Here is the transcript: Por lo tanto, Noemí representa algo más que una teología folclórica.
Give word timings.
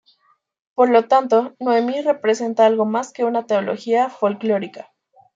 Por 0.73 0.89
lo 0.89 1.07
tanto, 1.07 1.55
Noemí 1.59 2.01
representa 2.01 2.65
algo 2.65 2.85
más 2.85 3.13
que 3.13 3.23
una 3.23 3.45
teología 3.45 4.09
folclórica. 4.09 4.89